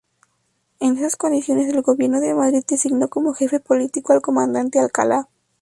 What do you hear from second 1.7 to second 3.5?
gobierno de Madrid designó como